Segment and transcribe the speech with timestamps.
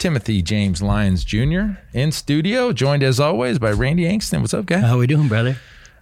[0.00, 1.72] Timothy James Lyons Jr.
[1.92, 4.40] in studio, joined as always by Randy Angston.
[4.40, 4.78] What's up, guy?
[4.78, 5.58] How we doing, brother?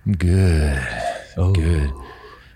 [0.06, 0.86] I'm good.
[1.36, 1.92] Oh, Good.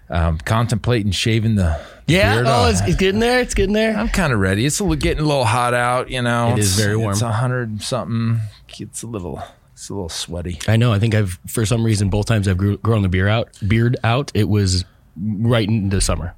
[0.08, 2.34] Um, contemplating shaving the Yeah.
[2.34, 2.70] beard Oh, off.
[2.70, 3.40] it's, it's getting there.
[3.40, 3.96] It's getting there.
[3.96, 4.64] I'm kind of ready.
[4.64, 6.52] It's a little, getting a little hot out, you know.
[6.52, 7.10] It is very warm.
[7.12, 8.40] It's hundred something.
[8.78, 10.60] It's a little, it's a little sweaty.
[10.68, 10.92] I know.
[10.92, 13.48] I think I've for some reason both times I've grew, grown the beard out.
[13.66, 14.30] Beard out.
[14.34, 14.84] It was
[15.20, 16.34] right into summer.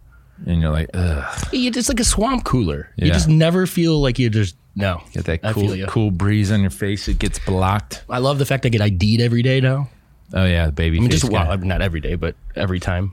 [0.47, 2.89] And you're like, ugh, It's just like a swamp cooler.
[2.97, 5.03] You just never feel like you just no.
[5.13, 5.87] get that I feel cool, ya.
[5.87, 7.09] cool breeze on your face.
[7.09, 8.05] It gets blocked.
[8.09, 9.89] I love the fact I get ID'd every day now.
[10.33, 13.13] Oh yeah, the baby I mean, just well, not every day, but every time.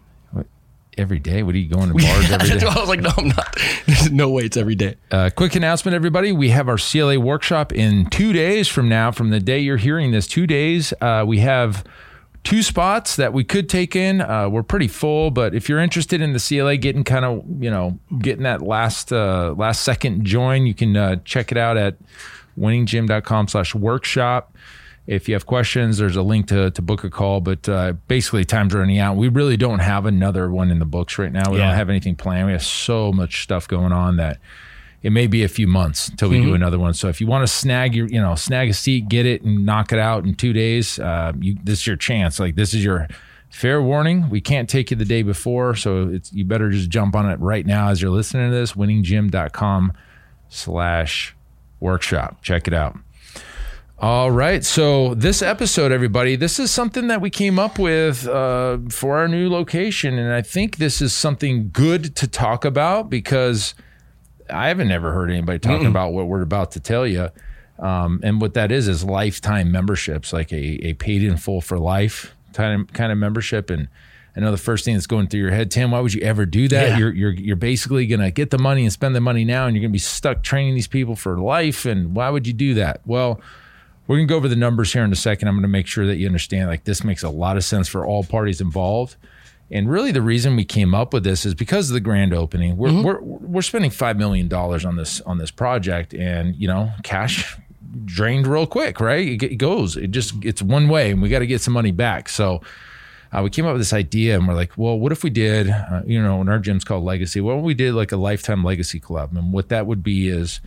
[0.98, 1.44] every day.
[1.44, 2.66] What are you going to bars every day?
[2.66, 3.58] I was like, no, I'm not.
[3.86, 4.95] There's no way it's every day.
[5.09, 6.31] Uh, quick announcement, everybody.
[6.31, 10.12] We have our CLA workshop in two days from now, from the day you're hearing
[10.12, 10.94] this, two days.
[11.02, 11.84] Uh, we have
[12.44, 14.22] two spots that we could take in.
[14.22, 17.70] Uh, we're pretty full, but if you're interested in the CLA, getting kind of, you
[17.70, 21.95] know, getting that last uh, last second join, you can uh, check it out at
[22.58, 24.56] winninggym.com slash workshop.
[25.08, 28.45] If you have questions, there's a link to, to book a call, but uh, basically
[28.45, 29.17] time's running out.
[29.17, 31.52] We really don't have another one in the books right now.
[31.52, 31.67] We Yeah.
[31.67, 32.45] don't have anything planned.
[32.45, 34.38] We have so much stuff going on that
[35.02, 36.94] it may be a few months until we do another one.
[36.94, 39.66] So if you want to snag your, you know, snag a seat, get it and
[39.66, 42.39] knock it out in two days, uh, you, this is your chance.
[42.39, 43.07] Like this is your
[43.49, 44.29] fair warning.
[44.29, 45.75] We can't take you the day before.
[45.75, 48.73] So it's, you better just jump on it right now as you're listening to this,
[48.73, 49.94] winninggym.com
[50.49, 51.35] slash
[51.79, 52.44] workshop.
[52.44, 52.95] Check it out.
[53.97, 54.63] All right.
[54.63, 59.27] So this episode, everybody, this is something that we came up with uh, for our
[59.27, 63.75] new location, and I think this is something good to talk about because
[64.51, 67.29] I haven't ever heard anybody talking about what we're about to tell you.
[67.79, 71.79] Um, and what that is is lifetime memberships, like a, a paid in full for
[71.79, 73.69] life kind of, kind of membership.
[73.69, 73.88] And
[74.35, 76.45] I know the first thing that's going through your head, Tim, why would you ever
[76.45, 76.90] do that?
[76.90, 76.97] Yeah.
[76.97, 79.75] You're, you're, you're basically going to get the money and spend the money now, and
[79.75, 81.85] you're going to be stuck training these people for life.
[81.85, 83.01] And why would you do that?
[83.06, 83.41] Well,
[84.07, 85.47] we're going to go over the numbers here in a second.
[85.47, 87.88] I'm going to make sure that you understand like this makes a lot of sense
[87.88, 89.16] for all parties involved.
[89.72, 92.76] And really, the reason we came up with this is because of the grand opening.
[92.76, 96.92] We're we're, we're spending five million dollars on this on this project, and you know,
[97.04, 97.58] cash
[98.06, 99.28] drained real quick, right?
[99.28, 101.92] It, it goes, it just it's one way, and we got to get some money
[101.92, 102.30] back.
[102.30, 102.62] So.
[103.34, 105.70] Uh, we came up with this idea and we're like, well, what if we did,
[105.70, 107.40] uh, you know, and our gym's called Legacy.
[107.40, 109.34] What if we did like a lifetime legacy club?
[109.34, 110.59] And what that would be is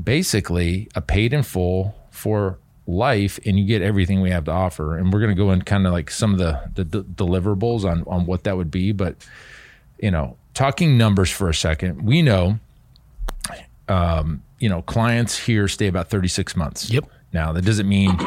[0.00, 4.96] basically a paid in full for life and you get everything we have to offer
[4.96, 7.84] and we're going to go in kind of like some of the, the, d deliverables
[7.84, 9.14] on on what that would be but
[10.00, 12.58] you know talking numbers for a second we know
[13.88, 17.04] um, you know clients here stay about 36 months Yep.
[17.32, 18.18] now that doesn't mean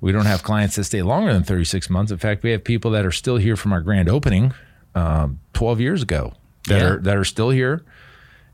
[0.00, 2.90] we don't have clients that stay longer than 36 months in fact we have people
[2.92, 4.52] that are still here from our grand opening
[4.96, 6.32] um, 12 years ago
[6.66, 6.88] that Yeah.
[6.88, 7.84] are that are still here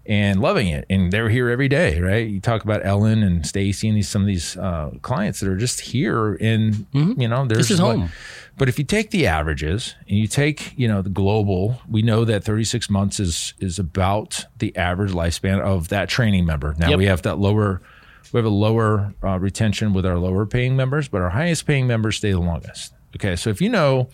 [0.06, 0.84] and loving it.
[0.90, 2.26] And they're here every day, right?
[2.28, 5.56] You talk about Ellen and Stacy and these some of these uh, clients that are
[5.56, 7.48] just here, and you know, there's Mm-hmm.
[7.58, 8.10] This is what- home.
[8.56, 12.24] But if you take the averages and you take, you know, the global, we know
[12.24, 16.76] that 36 months is is about the average lifespan of that training member.
[16.78, 16.98] Now Yep.
[16.98, 17.82] we have that lower,
[18.32, 21.88] we have a lower uh, retention with our lower paying members, but our highest paying
[21.88, 22.94] members stay the longest.
[23.16, 24.08] Okay, so if you know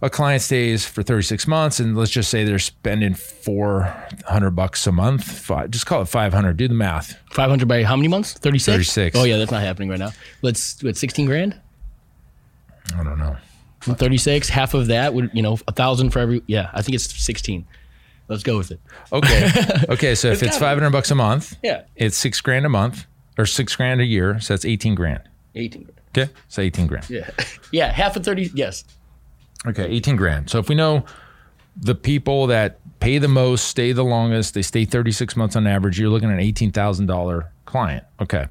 [0.00, 4.92] a client stays for 36 months and let's just say they're spending 400 bucks a
[4.92, 8.32] month five, just call it 500 do the math 500 by how many months?
[8.34, 8.66] 36?
[8.94, 9.18] 36.
[9.18, 10.10] Oh, yeah, that's not happening right now.
[10.42, 11.60] Let's, what, 16 grand?
[12.96, 13.36] i don't know
[13.82, 14.48] 36.
[14.48, 17.64] Half of that would, you know, a thousand for every, yeah, I think it's 16.
[18.28, 18.80] Let's go with it.
[19.12, 19.50] okay
[19.88, 21.82] okay so if it's 500 bucks a month Yeah.
[21.96, 23.06] it's six grand a month
[23.38, 25.22] or six grand a year so that's 18 grand
[25.54, 26.00] 18 grand.
[26.16, 27.30] okay so 18 grand Yeah.
[27.72, 28.84] Yeah, half of 30, yes.
[29.66, 30.50] Okay 18 grand.
[30.50, 31.04] So if we know
[31.76, 35.98] the people that pay the most stay the longest they stay 36 months on average
[35.98, 38.04] you're looking at an $18000 client.
[38.20, 38.46] Okay.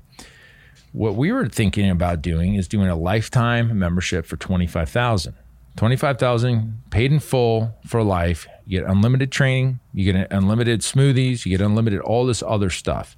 [0.94, 5.36] What we were thinking about doing is doing a lifetime membership for 25000
[5.78, 8.48] 25000 paid in full for life.
[8.66, 9.80] You get unlimited training.
[9.94, 11.46] You get unlimited smoothies.
[11.46, 13.16] You get unlimited all this other stuff.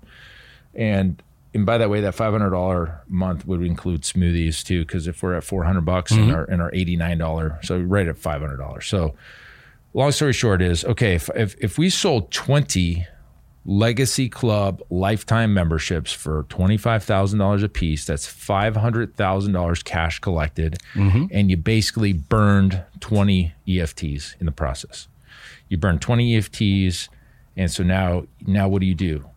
[0.76, 1.22] And
[1.54, 5.44] and by that way that $500 month would include smoothies too because if we're at
[5.44, 6.36] 400 bucks and mm-hmm.
[6.36, 9.16] our and our $89 so right at $500 so
[9.94, 13.06] long story short is okay if, if, if we sold 20
[13.66, 18.06] Legacy Club lifetime memberships for $25,000 a piece.
[18.06, 20.78] That's $500,000 cash collected.
[20.96, 21.26] Mm-hmm.
[21.30, 25.08] And you basically burned 20 EFTs in the process.
[25.68, 27.10] You burned 20 EFTs.
[27.56, 29.29] And so now, now what do you do?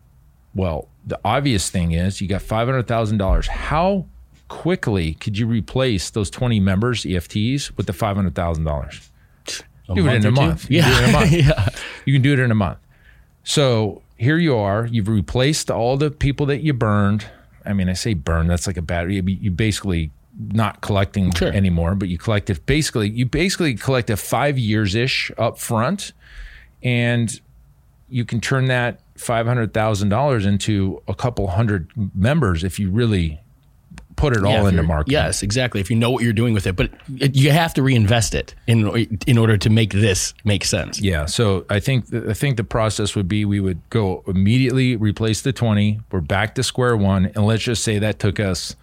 [0.55, 3.47] Well, the obvious thing is you got $500,000.
[3.47, 4.05] How
[4.47, 9.09] quickly could you replace those 20 members, EFTs, with the $500,000?
[9.89, 10.69] A do it in a month.
[10.71, 11.19] You can do it in a Yeah.
[11.19, 11.31] month.
[11.33, 11.69] yeah.
[12.05, 12.77] You can do it in a month.
[13.43, 14.85] So here you are.
[14.85, 17.25] You've replaced all the people that you burned.
[17.65, 18.47] I mean, I say burn.
[18.47, 19.21] That's like a battery.
[19.25, 20.11] You basically
[20.51, 21.51] not collecting Sure.
[21.51, 23.09] anymore, but you collected basically.
[23.09, 26.13] You basically collect collected five years ish up front,
[26.81, 27.39] and
[28.09, 32.89] you can turn that five hundred thousand dollars into a couple hundred members if you
[32.89, 33.39] really
[34.15, 35.13] put it Yeah, all into marketing.
[35.13, 35.81] Yes, exactly.
[35.81, 38.53] If you know what you're doing with it, but it, you have to reinvest it
[38.67, 40.99] in in order to make this make sense.
[41.01, 45.41] Yeah, so I think I think the process would be we would go immediately replace
[45.41, 45.99] the twenty.
[46.11, 48.75] We're back to square one, and let's just say that took us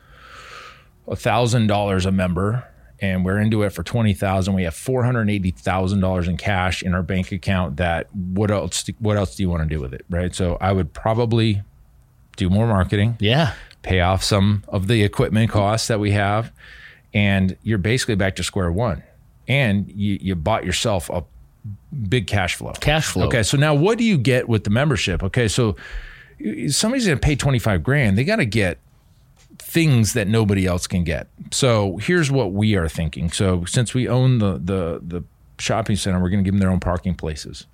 [1.08, 2.64] a thousand dollars a member,
[3.02, 4.54] and we're into it for twenty thousand.
[4.54, 7.76] We have four hundred eighty thousand dollars in cash in our bank account.
[7.78, 8.88] That what else?
[8.98, 10.04] What else do you want to do with it?
[10.10, 10.34] Right.
[10.34, 11.62] So I would probably
[12.36, 13.54] do more marketing Yeah.
[13.82, 16.52] pay off some of the equipment costs that we have,
[17.12, 19.02] and you're basically back to square one.
[19.48, 21.24] And you, you bought yourself a
[22.08, 22.72] big cash flow.
[22.80, 23.26] Cash flow.
[23.26, 25.22] Okay, so now what do you get with the membership?
[25.24, 25.74] Okay, so
[26.68, 28.16] somebody's going to pay 25 grand.
[28.16, 28.78] They got to get
[29.60, 31.28] things that nobody else can get.
[31.52, 33.30] So here's what we are thinking.
[33.30, 35.24] So since we own the the the
[35.58, 37.66] shopping center, we're going to give them their own parking places.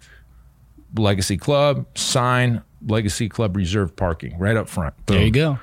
[0.95, 4.95] Legacy Club, sign Legacy Club reserved parking right up front.
[5.07, 5.59] There you go.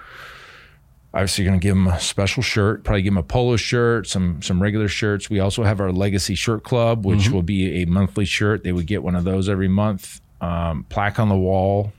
[1.14, 2.84] Obviously, you're going to give them a special shirt.
[2.84, 5.30] Probably give them a polo shirt, some some regular shirts.
[5.30, 8.64] We also have our Legacy Shirt Club, which will be a monthly shirt.
[8.64, 10.22] They would get one of those every month.
[10.42, 11.94] Um, plaque on the wall,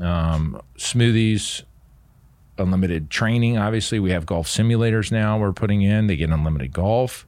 [0.00, 1.62] um, smoothies,
[2.58, 3.58] unlimited training.
[3.58, 5.38] Obviously, we have golf simulators now.
[5.38, 6.06] We're putting in.
[6.06, 7.26] They get unlimited golf.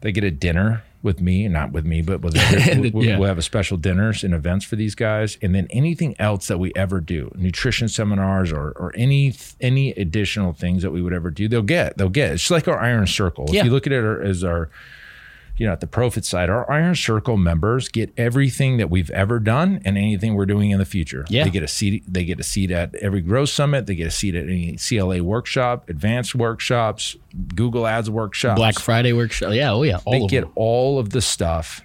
[0.00, 2.34] They get a dinner with me, not with me, but with
[2.78, 3.18] we, we- Yeah.
[3.18, 6.58] we'll have a special dinners and events for these guys, and then anything else that
[6.58, 11.30] we ever do, nutrition seminars or or any any additional things that we would ever
[11.30, 11.96] do, they'll get.
[11.96, 12.32] They'll get.
[12.32, 13.46] It's like our Iron Circle.
[13.50, 13.60] Yeah.
[13.60, 14.68] If you look at it as our
[15.58, 19.38] you know, at the Profit side, our Iron Circle members get everything that we've ever
[19.38, 21.24] done and anything we're doing in the future.
[21.30, 21.44] Yeah.
[21.44, 22.04] They get a seat.
[22.06, 23.86] They get a seat at every Growth Summit.
[23.86, 27.16] They get a seat at any CLA workshop, advanced workshops,
[27.54, 28.58] Google Ads workshops.
[28.58, 29.52] Black Friday workshop.
[29.54, 29.72] Yeah.
[29.72, 29.98] Oh yeah.
[30.04, 30.52] All They get them.
[30.56, 31.82] all of the stuff,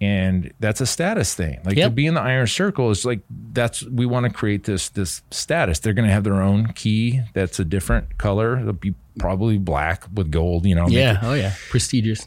[0.00, 1.60] and that's a status thing.
[1.64, 3.20] Like to be in the Iron Circle is like
[3.52, 5.78] that's we want to create this this status.
[5.78, 8.58] They're going to have their own key that's a different color.
[8.58, 10.66] It'll be probably black with gold.
[10.66, 10.88] You know.
[10.88, 11.20] Yeah.
[11.22, 11.54] Oh yeah.
[11.70, 12.26] Prestigious.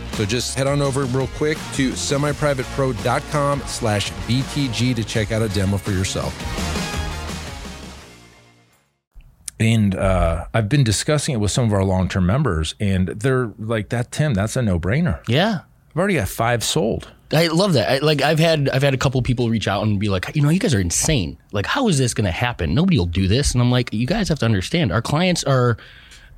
[0.13, 5.49] So just head on over real quick to semiprivatepro.com slash BTG to check out a
[5.49, 6.35] demo for yourself.
[9.59, 13.53] And uh, I've been discussing it with some of our long term members, and they're
[13.59, 15.21] like, "That Tim, that's a no brainer.
[15.27, 15.59] Yeah.
[15.91, 17.89] I've already got five sold." I love that.
[17.89, 20.41] I, like I've had I've had a couple people reach out and be like, you
[20.41, 21.37] know, you guys are insane.
[21.51, 22.73] Like, how is this going to happen?
[22.73, 23.53] Nobody will do this.
[23.53, 25.77] And I'm like, you guys have to understand, our clients are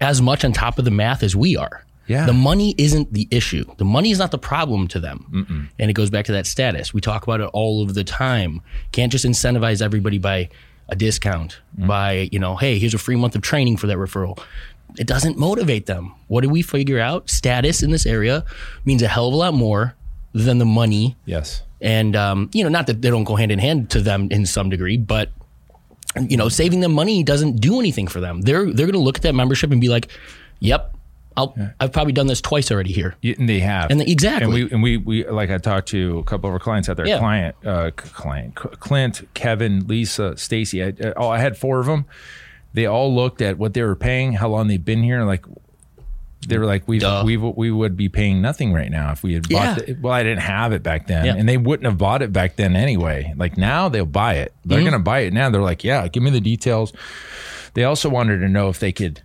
[0.01, 1.83] as much on top of the math as we are.
[2.07, 2.25] Yeah.
[2.25, 3.63] The money isn't the issue.
[3.77, 5.69] The money is not the problem to them.
[5.79, 6.93] And it goes back to that status.
[6.93, 8.61] We talk about it all of the time.
[8.91, 10.49] Can't just incentivize everybody by
[10.89, 14.37] a discount, by, you know, hey, here's a free month of training for that referral.
[14.97, 16.13] It doesn't motivate them.
[16.27, 17.29] What do we figure out?
[17.29, 18.43] Status in this area
[18.85, 19.95] means a hell of a lot more
[20.33, 21.61] than the money Yes.
[21.79, 24.45] and um, you know not that they don't go hand in hand to them in
[24.47, 25.29] some degree but
[26.19, 29.17] you know saving them money doesn't do anything for them they're they're going to look
[29.17, 30.07] at that membership and be like
[30.59, 30.92] yep
[31.37, 33.15] I'll, I've probably done this twice already here.
[33.23, 33.91] Y- And they have.
[33.91, 34.43] And the- exactly.
[34.45, 36.97] And we and we we like I talked to a couple of our clients out
[36.97, 37.07] there.
[37.07, 37.19] Yeah.
[37.19, 40.83] Client, uh, client, Clint, Kevin, Lisa, Stacy.
[40.83, 42.05] I, uh, oh, I had four of them.
[42.73, 45.45] They all looked at what they were paying, how long they've been here, and like
[46.47, 49.45] they were like, we we we would be paying nothing right now if we had
[49.49, 49.75] Yeah.
[49.75, 49.85] bought.
[49.85, 51.35] The, well, I didn't have it back then, Yeah.
[51.35, 53.33] and they wouldn't have bought it back then anyway.
[53.37, 54.53] Like now, they'll buy it.
[54.65, 54.83] They're Mm-hmm.
[54.89, 55.49] going to buy it now.
[55.49, 56.91] They're like, yeah, give me the details.
[57.75, 59.21] They also wanted to know if they could,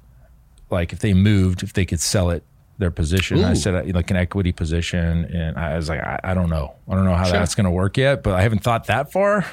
[0.70, 2.42] like, if they moved, if they could sell it
[2.78, 3.42] their position.
[3.44, 6.74] I said uh, like an equity position, and I was like, I, I don't know,
[6.88, 7.32] I don't know how Sure.
[7.32, 9.44] that's going to work yet, but I haven't thought that far.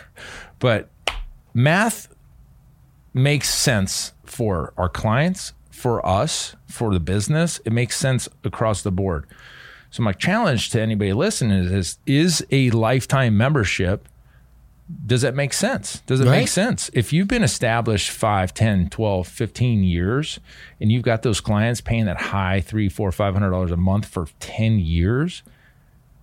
[0.59, 0.89] But
[1.53, 2.07] math
[3.13, 7.59] makes sense for our clients, for us, for the business.
[7.65, 9.25] It makes sense across the board.
[9.89, 14.07] So my challenge to anybody listening is is, is a lifetime membership
[15.07, 16.01] does that make sense?
[16.05, 16.39] Does it Right.
[16.41, 16.91] make sense?
[16.93, 20.39] If you've been established 5, 10, 12, 15 years
[20.79, 24.05] and you've got those clients paying that high three, four, five hundred dollars a month
[24.05, 25.41] for 10 years,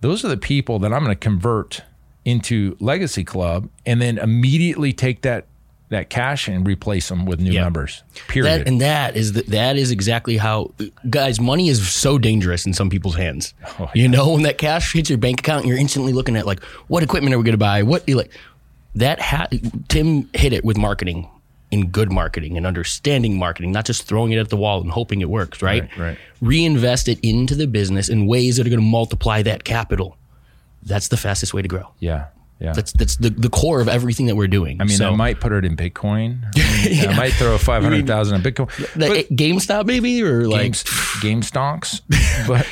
[0.01, 1.81] those are the people that I'm going to convert
[2.25, 5.45] into Legacy Club and then immediately take that
[5.89, 7.63] that cash and replace them with new Yeah.
[7.65, 8.01] members.
[8.27, 8.61] Period.
[8.61, 10.71] That and that is the, that is exactly how
[11.07, 13.53] guys money is so dangerous in some people's hands.
[13.79, 16.63] Oh, You know when that cash hits your bank account, you're instantly looking at like
[16.87, 17.83] what equipment are we going to buy?
[17.83, 18.31] What like
[18.95, 19.47] that ha-
[19.87, 21.29] Tim hit it with marketing
[21.71, 25.21] in good marketing and understanding marketing, not just throwing it at the wall and hoping
[25.21, 25.83] it works, right?
[25.83, 26.17] Right, right.
[26.39, 30.17] Reinvest it into the business in ways that are going to multiply that capital.
[30.83, 31.89] That's the fastest way to grow.
[31.99, 32.27] yeah.
[32.59, 32.71] Yeah.
[32.71, 34.79] That's that's the, the core of everything that we're doing.
[34.79, 36.45] I mean, so, I might put it in Bitcoin.
[36.55, 38.93] I, mean, I might throw 500,000 in Bitcoin.
[38.93, 40.73] the, GameStop maybe or like
[41.21, 41.99] game stonks.
[42.47, 42.65] but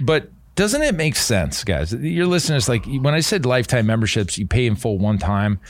[0.00, 1.92] but doesn't it make sense, guys?
[1.92, 5.60] Your listeners, like when I said lifetime memberships, you pay in full one time.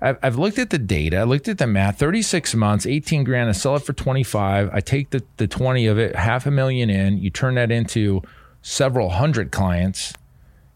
[0.00, 1.18] I've, I've looked at the data.
[1.18, 1.98] I looked at the math.
[1.98, 3.48] 36 months, 18 grand.
[3.48, 4.70] I sell it for 25.
[4.72, 7.18] I take the the 20 of it, half a million in.
[7.18, 8.22] You turn that into
[8.62, 10.12] several hundred clients.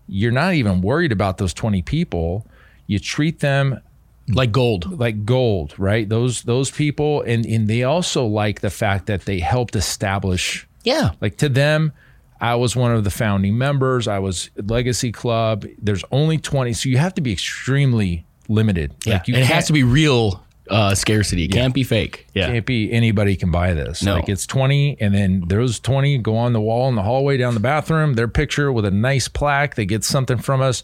[0.06, 2.46] You're not even worried about those 20 people.
[2.87, 3.80] You treat them
[4.28, 4.99] like gold.
[4.99, 6.08] like gold, right?
[6.08, 10.68] Those those people, and and they also like the fact that they helped establish.
[10.85, 11.11] Yeah.
[11.20, 11.92] Like to them,
[12.40, 14.07] I was one of the founding members.
[14.09, 15.64] I was Legacy Club.
[15.78, 18.95] There's only twenty, so you have to be extremely limited.
[19.05, 21.45] Yeah, Like you and it has to be real uh, scarcity.
[21.45, 22.26] It can't be fake.
[22.35, 24.02] Yeah, can't be anybody can buy this.
[24.02, 24.14] No.
[24.16, 27.55] Like it's 20 and then those 20 go on the wall in the hallway down
[27.55, 29.76] the bathroom, their picture with a nice plaque.
[29.76, 30.83] They get something from us.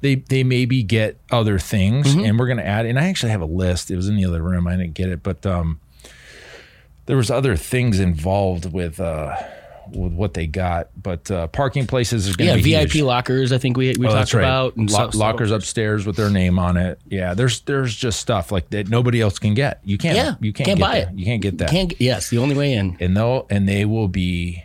[0.00, 2.24] They they maybe get other things Mm-hmm.
[2.24, 3.90] and we're going to add and I actually have a list.
[3.90, 4.66] It was in the other room.
[4.66, 5.80] I didn't get it, but um
[7.06, 9.36] there was other things involved with uh
[9.94, 12.56] with what they got, but uh, parking places is going yeah.
[12.56, 13.02] be VIP huge.
[13.04, 13.52] lockers.
[13.52, 14.42] I think we we Oh, talked right.
[14.42, 17.00] about and Lo- lockers upstairs with their name on it.
[17.08, 19.80] Yeah, there's there's just stuff like that nobody else can get.
[19.84, 20.16] You can't.
[20.16, 21.12] Yeah, you can't, can't get buy that.
[21.12, 21.18] it.
[21.18, 21.70] You can't get that.
[21.70, 22.96] Can't yes, the only way in.
[23.00, 24.64] and they'll and they will be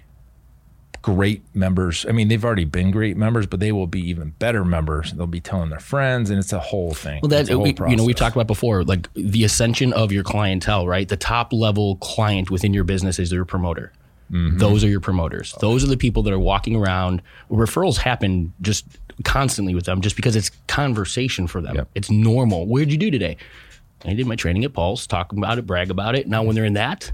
[1.01, 2.06] great members.
[2.08, 5.12] I mean, they've already been great members, but they will be even better members.
[5.12, 7.20] They'll be telling their friends, and it's a whole thing.
[7.22, 10.88] Well, that we, you know we've talked about before, like the ascension of your clientele,
[10.88, 11.08] right?
[11.08, 13.92] The top level client within your business is your promoter.
[14.32, 14.58] Mm-hmm.
[14.58, 15.53] Those are your promoters.
[15.60, 17.22] Those are the people that are walking around.
[17.51, 18.86] Referrals happen just
[19.24, 21.75] constantly with them, just because it's conversation for them.
[21.75, 21.89] Yep.
[21.96, 22.68] It's normal.
[22.68, 23.38] Where'd you do today?
[24.06, 26.27] I did my training at Pulse, talk about it, brag about it.
[26.27, 27.12] Now, when they're in that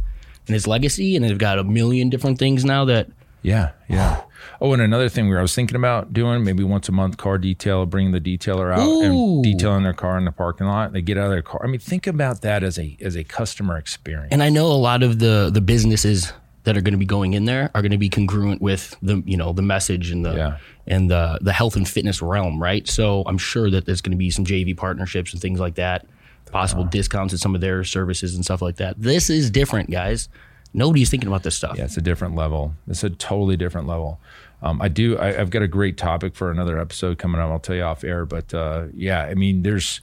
[0.47, 3.09] and his legacy, and they've got a million different things now that
[3.41, 4.21] Yeah, yeah.
[4.61, 7.37] Oh, and another thing where I was thinking about doing maybe once a month car
[7.37, 9.01] detail, bringing the detailer out Ooh.
[9.03, 10.91] and detailing their car in the parking lot.
[10.91, 11.61] They get out of their car.
[11.63, 14.29] I mean, think about that as a as a customer experience.
[14.31, 17.33] And I know a lot of the the businesses that are going to be going
[17.33, 20.33] in there are going to be congruent with the you know the message and the
[20.35, 20.57] Yeah.
[20.87, 22.87] and the the health and fitness realm, right?
[22.87, 26.05] So I'm sure that there's going to be some JV partnerships and things like that,
[26.51, 29.01] possible discounts at some of their services and stuff like that.
[29.01, 30.27] This is different, guys.
[30.73, 31.77] Nobody's thinking about this stuff.
[31.77, 32.75] Yeah, it's a different level.
[32.87, 34.19] It's a totally different level.
[34.61, 35.17] Um, I do.
[35.17, 37.49] I, I've got a great topic for another episode coming up.
[37.49, 38.25] I'll tell you off air.
[38.25, 40.01] But uh, yeah, I mean, there's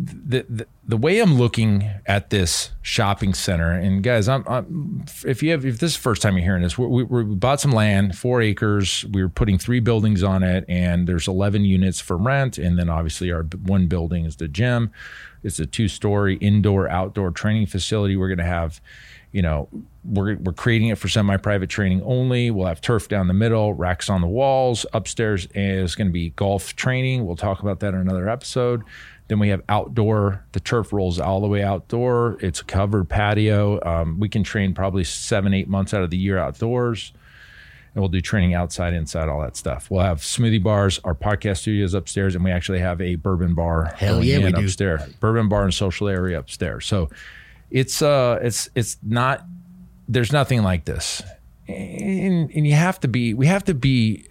[0.00, 3.72] the, the way I'm looking at this shopping center.
[3.72, 6.62] And guys, I'm, I'm if you have if this is the first time you're hearing
[6.62, 9.04] this, we, we, we bought some land, four acres.
[9.10, 12.58] We were putting three buildings on it, and there's 11 units for rent.
[12.58, 14.92] And then obviously our one building is the gym.
[15.42, 18.16] It's a two story indoor outdoor training facility.
[18.16, 18.80] We're going to have
[19.30, 19.68] you know,
[20.04, 22.50] we're, we're creating it for semi-private training only.
[22.50, 24.86] We'll have turf down the middle, racks on the walls.
[24.94, 27.26] Upstairs is going to be golf training.
[27.26, 28.82] We'll talk about that in another episode.
[29.28, 30.44] Then we have outdoor.
[30.52, 32.38] The turf rolls all the way outdoor.
[32.40, 33.78] It's a covered patio.
[33.84, 37.12] Um, we can train probably seven, eight months out of the year outdoors.
[37.94, 39.90] And we'll do training outside, inside, all that stuff.
[39.90, 43.92] We'll have smoothie bars, our podcast studios upstairs, and we actually have a bourbon bar.
[43.96, 44.64] Hell yeah, we do.
[44.64, 45.02] upstairs.
[45.20, 46.86] Bourbon bar and social area upstairs.
[46.86, 47.10] So
[47.70, 49.44] it's uh it's it's not
[50.08, 51.22] there's nothing like this
[51.68, 54.26] and, and you have to be we have to be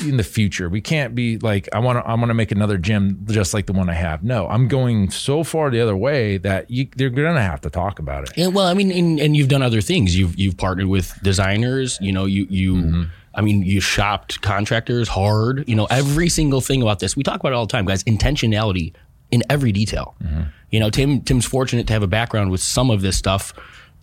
[0.00, 2.76] in the future we can't be like i want to i want to make another
[2.76, 6.36] gym just like the one i have no i'm going so far the other way
[6.36, 9.36] that you they're gonna have to talk about it Yeah, well, I mean, and, and
[9.36, 10.16] you've done other things.
[10.18, 11.98] You've you've partnered with designers.
[12.00, 12.74] You know, you you.
[12.74, 13.02] Mm-hmm.
[13.34, 15.68] I mean, you shopped contractors hard.
[15.68, 17.16] You know, every single thing about this.
[17.16, 18.02] We talk about it all the time, guys.
[18.04, 18.92] Intentionality
[19.30, 20.14] in every detail.
[20.22, 20.42] Mm-hmm.
[20.70, 23.52] You know, Tim Tim's fortunate to have a background with some of this stuff.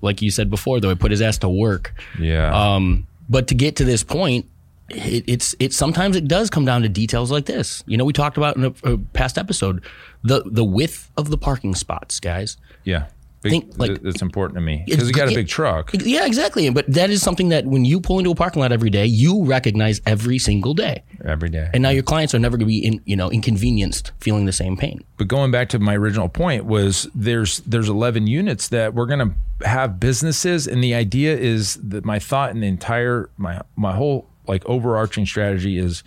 [0.01, 1.93] Like you said before, though, he put his ass to work.
[2.19, 4.45] yeah Um, but to get to this point,
[4.89, 7.83] it, it's it sometimes it does come down to details like this.
[7.87, 9.83] You know, we talked about in a, a past episode
[10.23, 12.57] the the width of the parking spots, guys.
[12.83, 13.05] yeah
[13.41, 16.69] Big, think, like- it's important to me because you got a big truck Yeah, exactly.
[16.69, 19.43] But that is something that when you pull into a parking lot every day, you
[19.43, 21.03] recognize every single day.
[21.25, 24.13] every day And now your clients are never going to be in, you know, inconvenienced,
[24.21, 25.03] feeling the same pain.
[25.17, 29.19] but going back to my original point was there's there's 11 units that we're going
[29.59, 33.93] to have businesses and the idea is that my thought and the entire my my
[33.93, 36.03] whole like overarching strategy is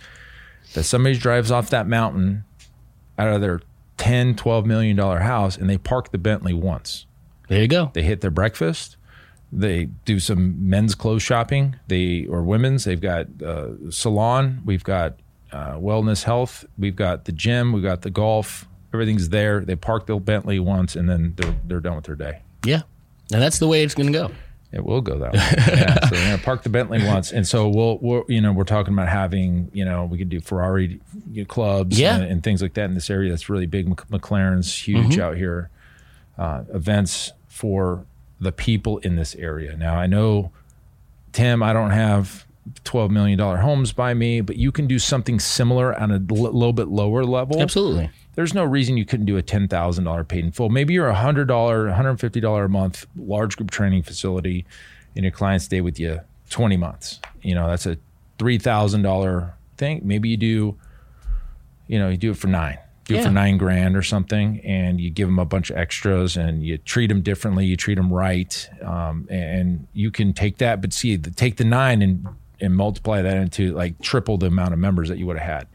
[0.73, 2.43] that somebody drives off that mountain
[3.17, 3.61] out of their
[3.97, 7.05] 10 12 million dollar house and they park the Bentley once.
[7.47, 7.91] There you go.
[7.93, 8.97] they hit their breakfast.
[9.51, 11.77] They do some men's clothes shopping.
[11.87, 12.83] They or women's.
[12.83, 14.61] They've got uh, salon.
[14.65, 15.15] We've got
[15.51, 16.65] uh, wellness health.
[16.77, 17.71] We've got the gym.
[17.71, 18.67] We've got the golf.
[18.93, 19.61] Everything's there.
[19.61, 22.41] They park the bentley once and then they're, they're done with their day.
[22.65, 22.81] Yeah.
[23.31, 24.31] And that's the way it's going to go.
[24.71, 25.39] It will go that way.
[25.39, 28.63] Yeah, so they're gonna park the Bentley once, and so we'll, we'll, you know, we're
[28.63, 30.99] talking about having, you know, we could do Ferrari
[31.47, 32.15] clubs, Yeah.
[32.17, 33.29] and, and things like that in this area.
[33.29, 33.87] That's really big.
[33.87, 35.21] McLaren's huge Mm-hmm.
[35.21, 35.69] out here.
[36.37, 38.05] Uh, events for
[38.39, 39.75] the people in this area.
[39.75, 40.51] Now I know,
[41.33, 42.45] Tim, I don't have
[42.83, 46.51] twelve million dollar homes by me, but you can do something similar on a l-
[46.51, 48.09] little bit lower level Absolutely.
[48.35, 50.69] there's no reason you couldn't do a ten thousand dollar paid in full.
[50.69, 54.65] Maybe you're a hundred dollar, hundred fifty dollar a month large group training facility,
[55.15, 56.19] and your clients stay with you
[56.49, 57.19] twenty months.
[57.41, 57.97] You know that's a
[58.39, 60.01] three thousand dollar thing.
[60.03, 60.77] Maybe you do,
[61.87, 62.79] you know, you do it for nine.
[63.05, 66.35] Do it for nine grand or something, and you give them a bunch of extras,
[66.35, 67.65] and you treat them differently.
[67.65, 70.81] You treat them right, um, and you can take that.
[70.81, 72.27] But see, the, take the nine and
[72.59, 75.67] and multiply that into like triple the amount of members that you would have had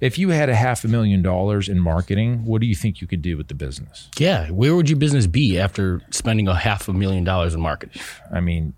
[0.00, 3.06] if you had a half a million dollars in marketing, what do you think you
[3.06, 4.10] could do with the business?
[4.18, 4.50] Yeah.
[4.50, 8.02] Where would your business be after spending a half a million dollars in marketing?
[8.30, 8.74] I mean,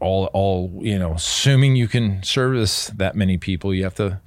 [0.00, 4.20] all all you know, assuming you can service that many people, you have to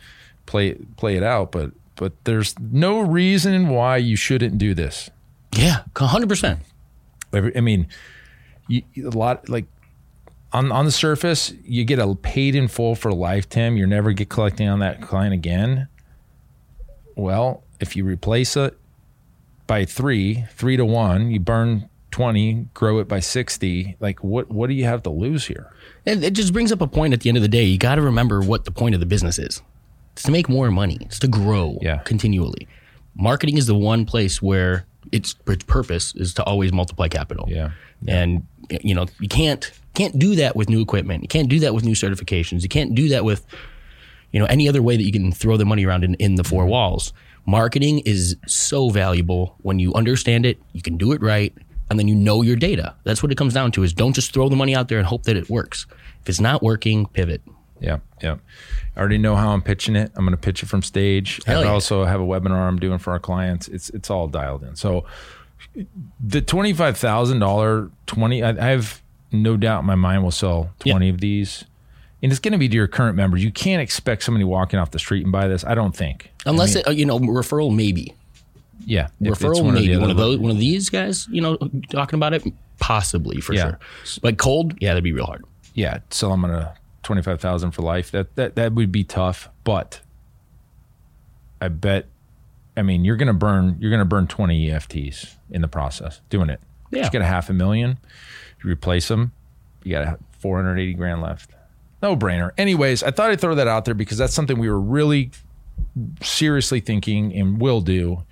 [0.45, 1.51] play play it out.
[1.51, 5.09] But but there's no reason why you shouldn't do this.
[5.53, 5.83] Yeah.
[5.95, 6.59] 100%.
[7.33, 7.87] I mean,
[8.67, 9.65] you, a lot like
[10.57, 13.77] on on the surface, you get a paid in full for life, Tim.
[13.77, 15.87] You're never get collecting on that client again.
[17.15, 18.77] Well, if you replace it
[19.65, 23.95] by three, three to one, you burn twenty, grow it by sixty.
[23.99, 25.71] Like what what do you have to lose here?
[26.05, 27.63] And it just brings up a point at the end of the day.
[27.63, 29.61] You got to remember what the point of the business is.
[30.13, 30.97] It's to make more money.
[31.01, 31.97] It's to grow Yeah.
[31.99, 32.67] continually.
[33.15, 37.45] Marketing is the one place where its, its purpose is to always multiply capital.
[37.49, 37.71] Yeah.
[38.07, 38.45] And
[38.81, 41.23] you know, you can't can't do that with new equipment.
[41.23, 42.61] You can't do that with new certifications.
[42.61, 43.45] You can't do that with
[44.31, 46.43] you know any other way that you can throw the money around in, in the
[46.43, 47.13] four walls.
[47.45, 51.53] Marketing is so valuable when you understand it, you can do it right,
[51.89, 52.95] and then you know your data.
[53.05, 55.07] That's what it comes down to is don't just throw the money out there and
[55.07, 55.87] hope that it works.
[56.21, 57.41] If it's not working, pivot.
[57.79, 58.37] Yeah, yeah.
[58.95, 60.11] I already know how I'm pitching it.
[60.15, 61.39] I'm going to pitch it from stage.
[61.45, 61.71] Hell I yeah.
[61.71, 63.67] also have a webinar I'm doing for our clients.
[63.67, 64.75] It's it's all dialed in.
[64.75, 65.05] So
[66.19, 70.71] the twenty five thousand dollar twenty, I, I have no doubt my mind we'll sell
[70.79, 71.65] twenty of these,
[72.23, 73.43] and it's going to be to your current members.
[73.43, 75.63] You can't expect somebody walking off the street and buy this.
[75.65, 76.31] I don't think.
[76.45, 78.13] Unless it, uh, you know referral maybe.
[78.85, 81.57] Yeah, referral one maybe one of those one of these guys, you know,
[81.89, 82.43] talking about it
[82.79, 83.61] possibly for Yeah.
[84.03, 84.19] sure.
[84.21, 85.43] But cold, yeah, that'd be real hard.
[85.73, 88.11] yeah, sell them on a twenty five thousand for life.
[88.11, 89.99] That that that would be tough, but
[91.61, 92.05] I bet.
[92.77, 96.61] I mean, you're gonna burn you're gonna burn twenty EFTs in the process doing it.
[96.91, 97.03] Yeah.
[97.05, 97.97] you get a half a million.
[98.63, 99.31] You replace them,
[99.83, 101.51] you got four hundred eighty grand left.
[102.01, 102.51] No brainer.
[102.57, 105.31] Anyways, I thought I'd throw that out there because that's something we were really
[106.21, 108.23] seriously thinking and will do.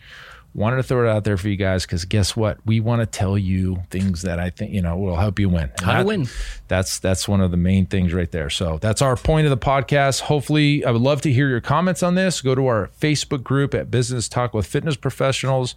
[0.54, 2.66] Wanted to throw it out there for you guys because guess what?
[2.66, 5.64] We want to tell you things that I think you know will help you win.
[5.64, 6.28] And How to win.
[6.70, 8.50] That's that's one of the main things right there.
[8.50, 10.22] So that's our point of the podcast.
[10.22, 12.40] Hopefully, I would love to hear your comments on this.
[12.42, 15.76] Go to our Facebook group at Business Talk with Fitness Professionals.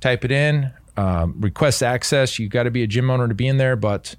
[0.00, 0.72] Type it in.
[0.98, 2.38] Um, request access.
[2.38, 4.16] You got to be a gym owner to be in there, but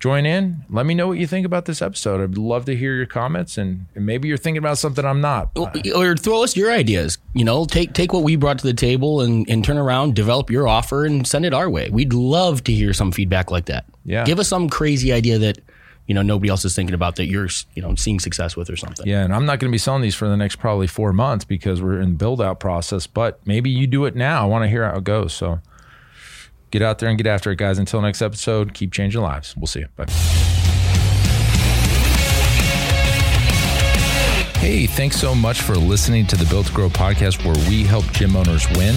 [0.00, 0.64] join in.
[0.68, 2.22] Let me know what you think about this episode.
[2.22, 5.50] I'd love to hear your comments, and, and maybe you're thinking about something I'm not.
[5.56, 7.18] or throw us your ideas.
[7.34, 10.50] You know, take take what we brought to the table and, and turn around, develop
[10.50, 11.90] your offer, and send it our way.
[11.90, 13.84] We'd love to hear some feedback like that.
[14.04, 14.24] Yeah.
[14.24, 15.58] give us some crazy idea that
[16.06, 18.76] you know nobody else is thinking about that you're you know seeing success with or
[18.76, 19.06] something.
[19.06, 21.44] Yeah, and I'm not going to be selling these for the next probably four months
[21.44, 23.06] because we're in build out process.
[23.06, 24.42] But maybe you do it now.
[24.42, 25.32] I want to hear how it goes.
[25.32, 25.60] So
[26.74, 27.78] get out there and get after it, guys.
[27.78, 29.56] Until next episode, keep changing lives.
[29.56, 29.88] We'll see you.
[29.94, 30.06] Bye.
[34.58, 38.10] Hey, thanks so much for listening to the Built to Grow podcast where we help
[38.12, 38.96] gym owners win.